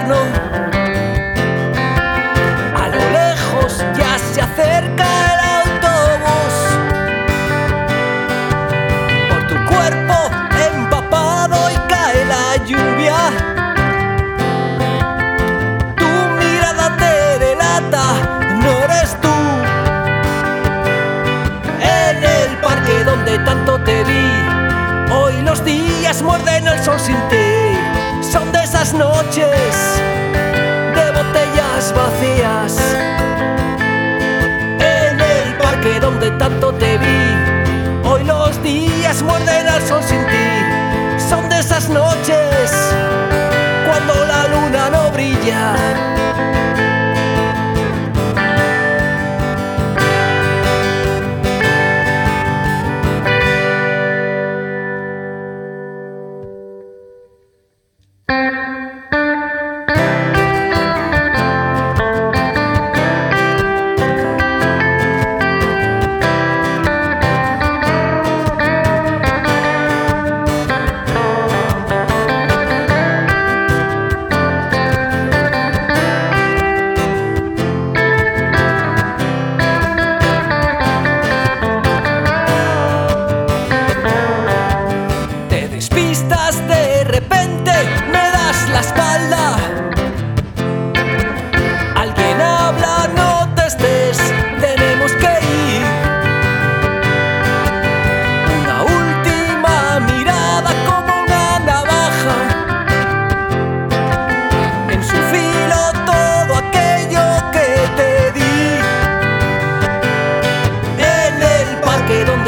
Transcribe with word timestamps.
A 0.00 0.04
lo 2.88 3.00
lejos 3.10 3.84
ya 3.96 4.16
se 4.16 4.40
acerca 4.40 5.06
el 5.32 5.40
autobús. 5.64 6.56
Por 9.28 9.42
tu 9.48 9.56
cuerpo 9.66 10.30
empapado 10.72 11.70
y 11.70 11.76
cae 11.88 12.24
la 12.26 12.56
lluvia. 12.64 13.16
Tu 15.96 16.10
mirada 16.38 16.96
te 16.96 17.38
delata, 17.44 18.04
no 18.54 18.70
eres 18.84 19.16
tú. 19.20 19.36
En 21.80 22.22
el 22.22 22.56
parque 22.58 23.02
donde 23.04 23.38
tanto 23.40 23.80
te 23.80 24.04
vi, 24.04 24.30
hoy 25.12 25.42
los 25.42 25.64
días 25.64 26.22
muerden 26.22 26.68
el 26.68 26.78
sol 26.84 27.00
sin 27.00 27.16
ti 27.28 27.58
son 28.30 28.52
de 28.52 28.62
esas 28.62 28.92
noches 28.92 29.67
tanto 36.38 36.72
te 36.74 36.96
vi. 36.98 38.08
Hoy 38.08 38.24
los 38.24 38.62
días 38.62 39.22
muerden 39.22 39.68
al 39.68 39.82
sol 39.82 40.02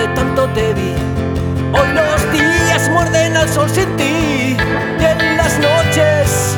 donde 0.00 0.14
tanto 0.14 0.48
te 0.54 0.72
vi. 0.74 0.94
Hoy 1.72 1.88
los 1.92 2.32
días 2.32 2.88
muerden 2.90 3.36
al 3.36 3.48
sol 3.48 3.68
sin 3.68 3.96
ti 3.96 4.56
y 4.98 5.04
en 5.04 5.36
las 5.36 5.58
noches 5.58 6.56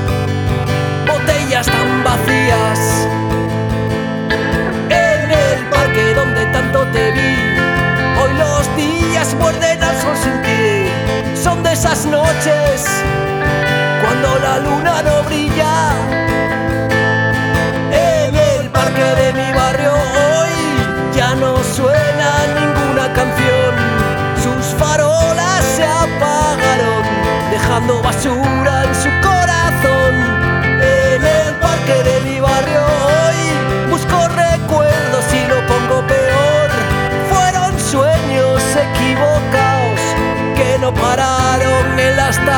botellas 1.07 1.67
tan 1.67 2.05
vacías. 2.05 3.09
En 4.91 5.31
el 5.31 5.69
parque 5.71 6.15
donde 6.15 6.47
tanto 6.47 6.87
te 6.93 7.11
vi. 7.13 7.37
Hoy 8.21 8.33
los 8.39 8.77
días 8.77 9.35
muerden 9.35 9.83
al 9.83 9.97
sol 9.97 10.17
sin 10.23 10.43
ti. 10.43 11.43
Son 11.43 11.63
de 11.63 11.73
esas 11.73 12.07
noches. 12.07 12.87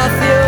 I 0.04 0.08
feel. 0.20 0.43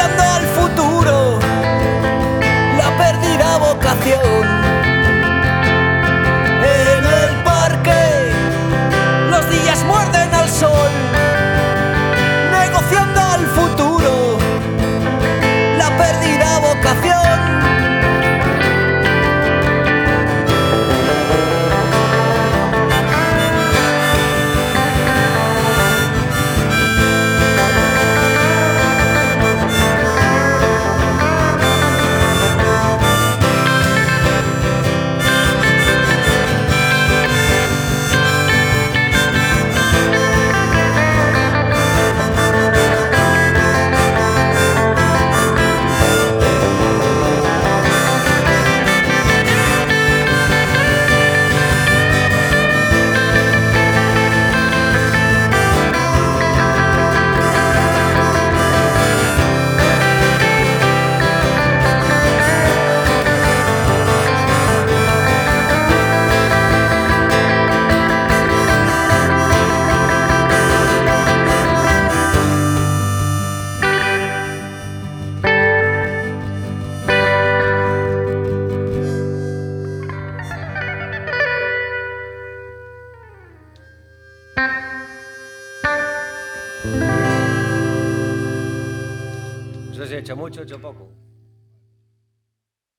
cambiando 0.00 0.36
el 0.38 0.49
No 89.88 89.94
sé 89.94 90.06
si 90.06 90.14
he 90.14 90.18
hecho 90.18 90.36
mucho, 90.36 90.60
he 90.60 90.64
hecho 90.64 90.80
poco. 90.80 91.29